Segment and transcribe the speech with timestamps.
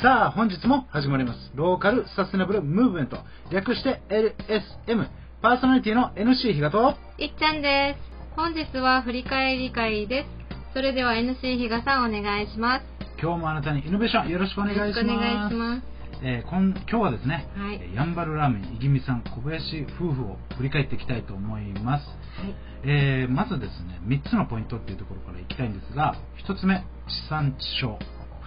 [0.00, 1.50] さあ、本日も始まります。
[1.56, 3.18] ローカルサステナブルムーブメント。
[3.50, 5.08] 略して LSM。
[5.42, 8.36] パーソナリティの NC 比嘉と、いっちゃんです。
[8.36, 10.72] 本日は振り返り会です。
[10.72, 12.84] それでは NC 比嘉さんお願いします。
[13.20, 14.88] 今日もあなたにイノベーションよろしくお願いします。
[14.90, 15.82] よろしくお願いします。
[16.22, 22.06] えー、今今日はですね、はい、やんばるラーメンいぎみさん小林夫婦を振り返っていきたいと思います、
[22.40, 22.54] はい
[22.84, 26.84] えー、まずですね3つのポイントっていうところからいきたいんですが1つ目地
[27.28, 27.98] 産地消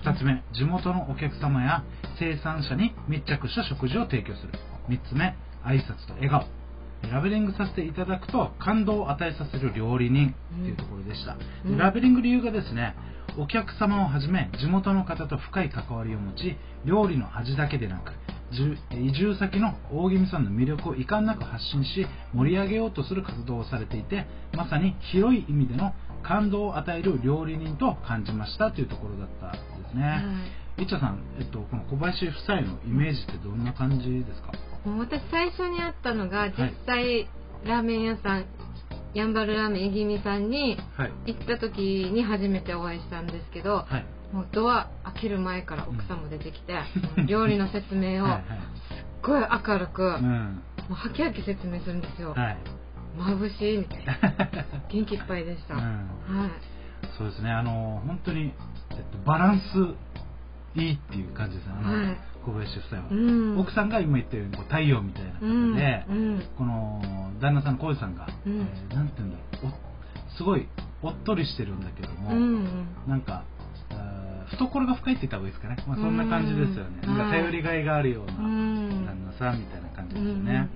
[0.04, 1.84] 2つ目地元のお客様や
[2.20, 4.54] 生産者に密着した食事を提供する。
[4.90, 6.62] 3つ目挨拶と笑顔。
[7.10, 12.96] ラベリングさせていただくと感動を与えさせる料理人というところでした、うん、ラベリング理由がですね
[13.40, 18.12] お客様をはじめ地元の方と深い関わりを持ち料理の味だけでなく
[18.92, 29.60] 移住先の大宜味さんの魅力を遺憾なく発信し盛り上げようとする活動をされていてまさに広い意味での感動を与える料理人と感じましたというところだったんで
[29.90, 30.22] すね、は
[30.78, 34.52] い、いっちゃさん、えっと、この小林夫妻のイメージってどんな感じですか？
[34.86, 37.28] 私最初に会ったのが実際、はい、
[37.66, 38.46] ラーメン屋さん
[39.14, 40.78] やんばるラーメンえぎみさんに
[41.26, 41.80] 行った時
[42.14, 46.74] に初めてお会いしたんですけど、はい、もうドア開ける前から奥さんも出てきて、
[47.18, 48.36] うん、料理の説明をすっ
[49.24, 52.58] ごい明るく、うん、もうはきはき説明するんですよ、はい、
[53.18, 54.18] 眩しいみたいな。
[54.90, 56.72] 元気いっぱいでした、うん、はい。
[57.18, 57.52] そうですね。
[57.52, 58.54] あの本当に、
[58.92, 59.96] えっと、バランス
[60.80, 65.40] いいっていう感じですね、はい、小林夫妻は、うん、奥さんが今言ったようにこう太陽みたいな方
[65.76, 67.02] で、うん、この
[67.42, 69.74] 旦那さんの浩二さんが、うん、えー、なんていうんだろう。
[70.38, 70.68] すごい
[71.02, 73.44] おっとりしてるんだけども、うん、なんか
[74.52, 80.70] 懐が深いって言った方がいいですかね、まあ、そんな感じですよね、なんか頼りがいがあるような旦那さんみたいな感じですよね、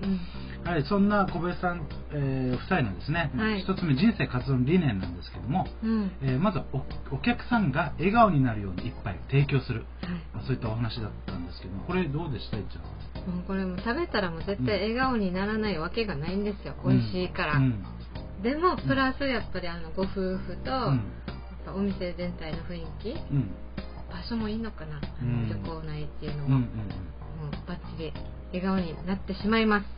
[0.64, 6.64] はい、そんな小林さん、えー、夫妻のですね、はい、一つ目人生活動の理念なんですけども、うん、えー、まずは
[7.12, 10.10] お客さんが笑顔になるように一杯を提供する、はい。
[10.34, 17.84] まあ、そういったお話だったんですけどこれどうでしたいっちゃんもうこれも食べたらもう絶対笑顔にならないわけがないんですよ、うん、美味しいから、うん、
[18.42, 20.70] でもプラスやっぱりあのご夫婦と、
[21.72, 23.16] お店全体の雰囲気、
[24.10, 28.12] 場所もいいのかな、旅行内っていうのも、もうバッチリ
[28.52, 29.96] 笑顔になってしまいます。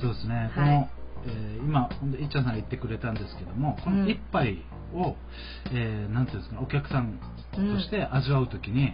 [0.00, 0.88] そうですね、はい、この、
[1.26, 1.88] えー、今
[2.20, 4.62] いっちゃんさんが言ってくれたんですけどもこの一杯
[4.94, 5.16] を、
[5.70, 7.18] うん、えー、なんていうんですかお客さん
[7.52, 8.92] として味わう時に、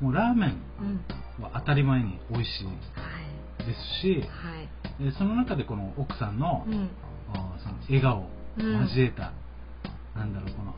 [0.00, 6.90] うん、もうラーメンは当たり前に美味しいですし、はい、その中でこの奥さんの,、うん、
[7.32, 9.32] その笑顔を交えた、
[10.14, 10.74] うん、なんだろうこの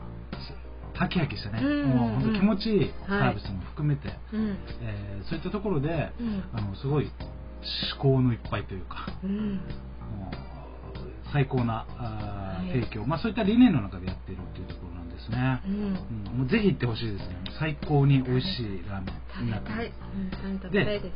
[1.01, 4.17] ハキハキしたね、うん、もう本当気持ちいいサービスも含めて、はい、
[4.83, 7.11] えー、そういったところで、うん、あのすごい
[7.95, 10.35] 思考のいっぱいというか、うん、もう
[11.33, 15.69] 最高なあ、はい、提供、まあ、そういった理念の中でやっているっていうところなんですね、う
[16.35, 16.39] ん。
[16.41, 17.35] もうぜひ行ってほしいですね。
[17.59, 19.11] 最高に美味しいラーメ
[19.41, 19.69] ンになって。
[19.71, 21.11] ます、で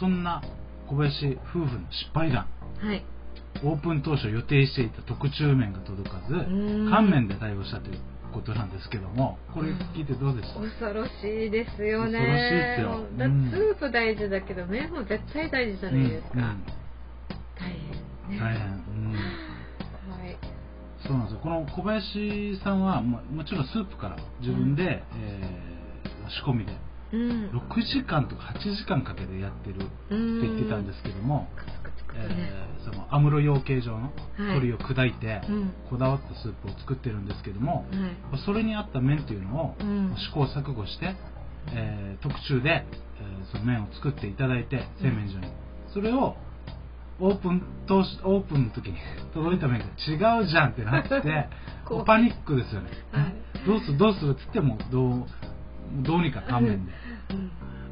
[0.00, 0.42] そんな
[0.86, 2.46] 小林夫婦の失敗談、
[2.78, 3.02] はい、
[3.62, 6.34] オープン当初予定していた特注麺が届かず
[6.90, 7.98] 乾麺で対応したという
[8.34, 12.18] ことなんですけどもこれ聞いてどうですか、恐ろしいですよね。
[12.18, 16.64] 恐ろしいですよ、だスープ大事だけど麺も絶対大事じゃないですか、うんうん、
[17.54, 17.70] 大
[18.28, 19.12] 変、ね、大変、うん。
[19.12, 20.36] はい。
[21.06, 21.40] そうなんですよ。
[21.40, 26.72] この小林さんはももちろんスープから自分で、うん、えー、仕込みで
[27.12, 31.48] うん、6時間とか8時間かけてやってるって言ってたんですけども、
[32.16, 35.40] えー、そのアムロ養鶏場の鶏を砕いて、
[35.90, 37.86] こだわったスープを作ってるんですけども、
[38.32, 39.74] はい、それに合った麺っていうのを
[40.30, 41.14] 試行錯誤して、
[41.72, 45.46] えー、特注で、えー、その麺を作っていただいて製麺所に、
[45.92, 46.36] それを
[47.20, 48.98] オープン当初オープンの時に
[49.34, 51.10] 届いた麺が違うじゃんってなって
[52.06, 55.24] パニックですよね、はい、どうするどうするっつってもどう
[56.02, 56.92] どうにか乾麺で。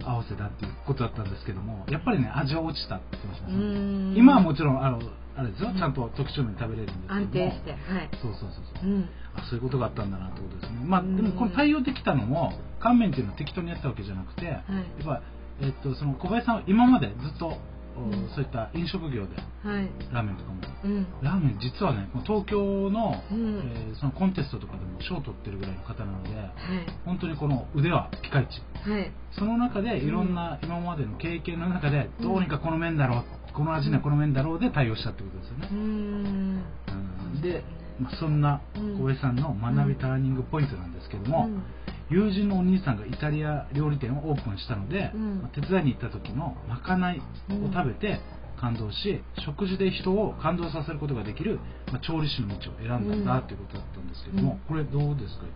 [0.04, 3.54] 合わせたっていうことだったんですけどもやっぱりね味は落ちたって言ってましたね。
[4.16, 5.00] 今はもちろんあの
[5.34, 8.10] あれですよ、ちゃんと特徴麺食べれるんですけど安定してはい。
[8.20, 10.84] そうそうそうそう、うん、あそういうことがあったんだなってことですね。
[10.84, 15.22] まあでもこの対応できたのも乾麺っていうのは適当にやったわけじゃなくて、はい、やっぱ
[15.60, 17.56] えっとその小林さんは今までずっと
[18.34, 19.36] そういった飲食業で、
[20.12, 23.58] ラーメンとかも、うん、ラーメン実はね東京の,、うん、
[23.90, 26.50] えー、そのコンテストとかでも賞を取ってるぐらいの方なので、はい、
[27.04, 33.24] 本当にこの腕はピカイチ、はい、その中でいろんな今までの経験の中で、どうにかこの麺だろう
[33.54, 36.64] この味にはこの麺だろうで対応したってことですよね、うん、
[37.42, 37.62] で、
[38.00, 41.48] まあ、そんな小江さんの学びターニングポイントなんですけども、
[42.12, 48.20] 友人のお兄さんがイタリア料理店をオープンしたので、うん、手伝いに行った時のまかないを食べて
[48.60, 51.58] 感動し、食事で人を感動させることができる、
[51.90, 55.46] まあ、調理師の道を選んだんだということだったんですけども、これどうですか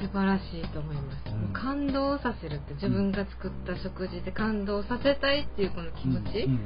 [0.00, 6.60] 素晴らしいと思います、うん、感動させるって自分が作った食事で感動させたいっていうこの気持ち、うん、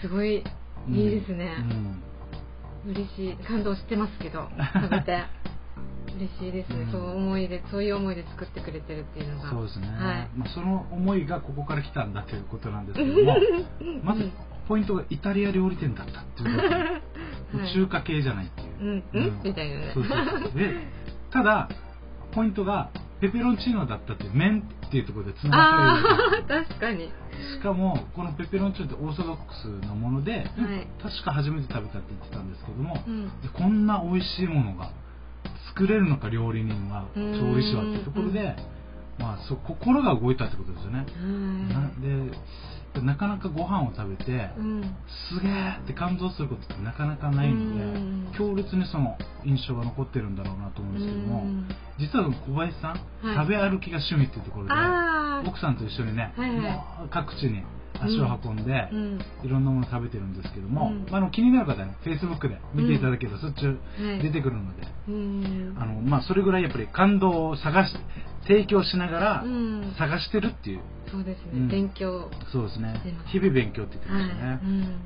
[0.00, 0.44] すごい
[0.88, 1.56] いいですね、
[2.86, 3.36] うん、嬉しい。
[3.44, 4.48] 感動してますけど
[4.80, 5.24] 食べて
[6.20, 6.68] 嬉しいです。
[6.68, 9.50] ね、そう思いでそういう思いで作ってくれてるっていうのが。
[9.50, 13.36] そうですね、はい、まあ、その思いがここから来たんだということなんですけども
[14.04, 14.30] まず
[14.68, 19.80] ポイントがイタリア料理店だったっていうこと、 はい、中華系じゃないっていう、うん、うん、みたいな。
[19.80, 20.52] ねそうそう。
[20.58, 20.74] で
[21.32, 21.68] ただ
[22.32, 22.90] ポイントが
[23.20, 26.64] ペペロンチーノだったって麺っていうところでつながってる。
[26.64, 27.10] 確かに。
[27.54, 30.44] しかもこのペペロンチーノってオーソドックスなもので、はい、
[31.02, 34.90] 確か初めて食べたって言ってたんですけども、うん、でこんな美味しいものが
[35.68, 38.56] 作れるのか料理人は調理師はっていうところで、
[39.18, 41.06] まあ、そ心が動いたってことですよね。
[41.68, 42.30] なで
[42.98, 44.96] なかなかご飯を食べて、うん、
[45.30, 51.68] すげえって感動することってなかなかないので、うん、強烈にその印象が残ってるんだろうなと思うんですけども、うん、
[52.00, 54.72] 実は小林さん、はい、食べ歩きが趣味っていうところで
[55.48, 57.62] 奥さんと一緒にね、はいはい、各地に
[57.98, 58.88] 足を運んで、
[59.44, 63.60] いろんなもの食べてるんですけども、まあ、あの気になる方はフェイスブックで見ていただければ、そっち
[64.22, 64.82] 出てくるので、
[65.78, 67.96] あのまあ、それぐらいやっぱり感動を探し
[68.46, 69.44] 提供しながら
[69.98, 72.30] 探してるっていう、そうですね、勉強。
[72.52, 72.94] そうですね。
[73.26, 74.58] 日々勉強って言ってましたね、はい。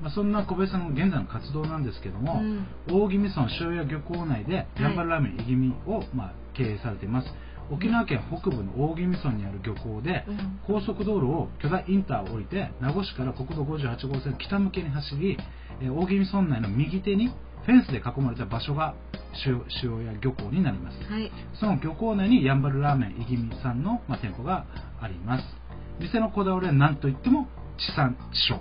[0.02, 2.42] まあ、そんな小林さんの現在の活動なんですけども、
[2.88, 7.28] 大宜味村塩屋漁港内でやんばるラーメンいぎみを、まあ、経営されています
[7.70, 10.24] 沖縄県北部の大宜味村にある漁港で、
[10.66, 15.38] 高速道路を巨大インターを降りて名護市から国道58号線北向けに走り、
[15.80, 18.94] え大宜味村内の右手にフェンスで囲まれた場所が
[19.46, 24.66] 塩屋漁港になります、はい、その漁港内にやんばるラーメンいぎみさんの、まあ、店舗が
[25.00, 25.44] あります。
[25.98, 28.60] 店のこだわりは何といっても地産地消、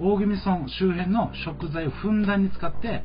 [0.00, 3.04] 大宜味村周辺の食材をふんだんに使って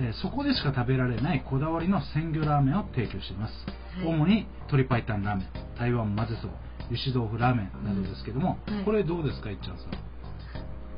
[0.00, 3.74] えそこでしか食べられないこだわりの鮮魚ラーメンを提供しています、はい、
[4.04, 5.48] 主に鶏白湯ラーメン。
[5.78, 6.54] 台湾混ぜそば。
[6.90, 9.88] 油脂豆腐ラーメンなどですけども、うんはい、これどうですかいっちゃんさん？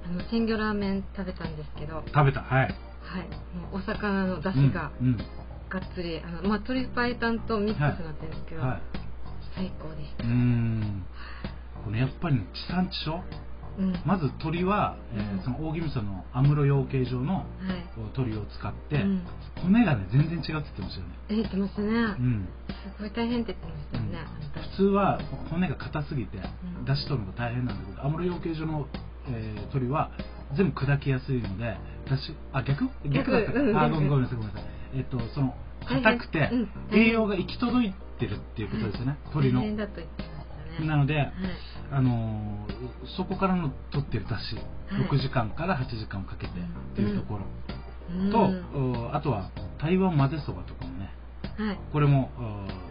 [0.06, 2.02] あの鮮魚ラーメン食べたんですけど。
[2.06, 2.42] 食べた？
[2.42, 2.72] はい、はい、
[3.56, 4.92] もうお魚の出汁が
[5.68, 8.82] がっつり、うん、あのまあ、鶏白湯とミックスになってるんですけど、はい、
[9.54, 10.24] 最高でした。
[10.24, 11.04] うん。
[11.84, 13.22] これやっぱり、地産地消？
[14.04, 17.44] まず鳥は、えー、その大宜味村のアムロ養鶏場の
[18.14, 19.04] 鳥を使って、
[19.62, 21.14] 骨がね全然違うって言ってましたよね。
[21.28, 22.48] 言ってましたね、うん、
[22.96, 24.18] すごい大変って言ってましたよね、
[24.76, 25.20] 普通は
[25.50, 26.38] 骨が硬すぎて
[26.86, 28.86] 出し取るのが大変なんだけどアムロ養鶏場の、
[29.28, 30.10] えー、鳥は
[30.56, 31.76] 全部砕きやすいので
[32.08, 32.88] 出しあ逆？
[33.08, 34.70] 逆だった、あごめんごめんなさいごめんなさい。
[34.94, 35.54] えっ、とその
[35.86, 36.50] 硬くて
[36.92, 39.62] 栄養が行き届いてるっていうことですよね、鳥の
[40.80, 41.32] なので、はい、
[41.92, 42.66] あの
[43.16, 47.46] そこからの取ってる出汁、はい、6時間から8時間をかけてっていうところ、
[48.14, 49.50] うん、と、あとは
[49.80, 51.10] 台湾混ぜそばとかもね、
[51.58, 52.30] はい、これも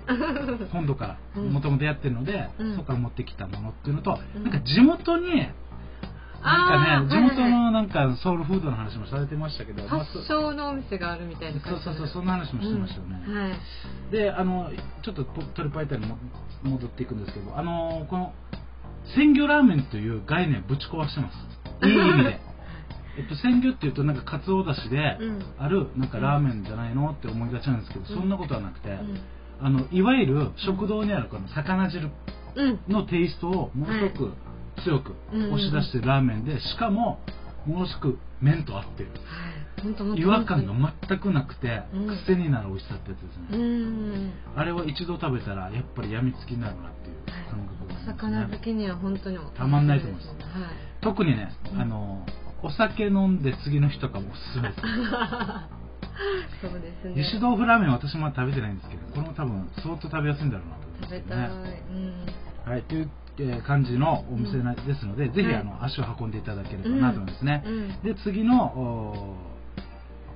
[0.71, 5.47] 本土からもともとやってるので、うん、そこから持ってきたものっていうのと、うん、なんか地元に
[6.41, 13.24] なんかね、地元のなんかソウルフードの話もされてましたけど、発祥のお店があるみたいなそうそうそう、そんな話もしてましたよね。
[13.27, 14.71] うんはい、で、あの、
[15.03, 16.06] ちょっとトリパイタに
[16.63, 18.33] 戻っていくんですけど、あの、この、
[19.15, 21.38] 鮮魚ラーメンという概念ぶち壊してます。
[21.86, 22.50] いい意味で。
[23.18, 25.18] えっと、鮮魚っていうとなんかかつおだしで
[25.57, 28.97] あるなんかラーメンじゃないのって思いがちなんですけど、そんなことはなくて、
[29.59, 32.09] あのいわゆる食堂にあるこの魚汁
[32.88, 34.33] のテイストをものすごく
[34.83, 37.19] 強く押し出してるラーメンでしかも
[37.65, 39.09] ものすごく麺と合ってる、
[40.15, 40.74] 違和感が
[41.07, 41.83] 全くなくて、
[42.25, 47.15] 癖になる美味しさってやつですね、あれは一度食べたらやっぱりやみつきになるなっていう
[47.51, 50.38] 感覚が、ね、魚好きには本当にたまんないと思います、はい、
[51.01, 52.25] 特にね、あの
[52.63, 54.81] お酒飲んで次の日とかもおすすめです。
[56.62, 57.12] そうですね。
[57.12, 63.09] 油脂豆腐ラーメン私まだ食べてないんですけどこれも多分相当食べやすいんだろうなと思います、ね、食べたい、うん、はいという
[63.39, 69.36] え感じのお店なですので、うん、ぜひあの、足を運んでいただければなと思いますね、うん、で次の、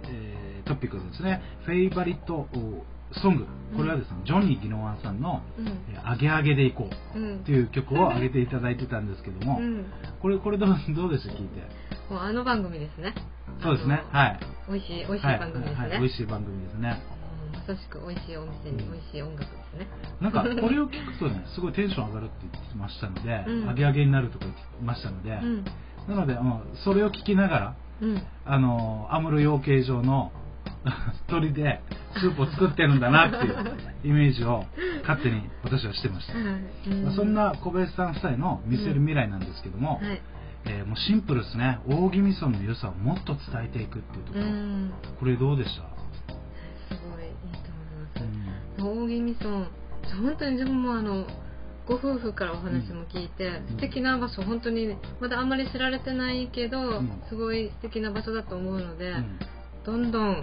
[0.06, 2.48] えー、トピックですねフェイバリット
[3.22, 3.46] ソング。
[3.78, 5.44] これはですね、ジョニー・ギノワンさんの
[6.04, 9.60] 「あげあげでいこう」っていう曲を上げていただいてたんですけども、
[10.20, 11.34] これこれどうどうでした？
[11.34, 11.62] 聞いて。
[12.12, 13.14] もうあの番組ですね。
[13.62, 14.02] そうですね。
[14.12, 14.40] はい。
[14.68, 15.90] 美味しい美味しい番組ですね、はい。
[15.92, 17.04] はい、美味しい番組ですね
[17.68, 19.88] まさしく美味しいお店に美味しい音楽ですね、
[20.22, 25.66] なんかこれを聞くとねすごいテンション上がるって言ってましたので、うん、上げ上げになるとか言ってましたので、うん、
[26.08, 30.32] なので、もうそれを聞きながら、うん、あのアムロ養鶏場の
[31.28, 31.82] 鳥で
[32.18, 34.66] スープを作ってるんだなっていう イメージを
[35.02, 40.22] 勝手に私はしてました、まあ、そんな小林さん夫妻の見せる未来なんですけども、はい。
[40.66, 41.80] えー、もうシンプルですね。
[41.88, 44.46] 大宜味村の良さをもっと伝えていくっていうところ、
[45.20, 46.03] これどうでした？
[48.88, 49.68] 大宜味村
[50.22, 51.26] 本当に自分もあの
[51.88, 59.40] ご夫婦からお話も聞いて、うん、素敵な場所本当にまだあんまり知られてないけど、うん、すごい素敵な場所だと思うので、うん、
[59.86, 60.42] どんどんラ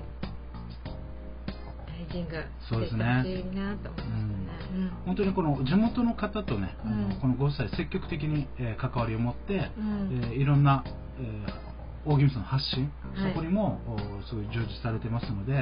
[2.08, 4.04] イジングしていってほしいなと思い
[4.44, 10.84] ますね、本当にこの地元の方とね、あのこのご夫妻積極的に、えー、関わりを持って、えー、いろんな、
[11.18, 11.69] えー
[12.06, 13.80] 大宜味の発信、はい、そこにも
[14.28, 15.60] すごい充実されてますので、うん、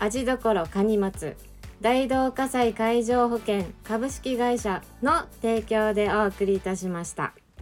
[0.00, 1.36] 味どころかに松
[1.80, 7.34] 大同火災海上保険株式会社の提供でお送りいたしました。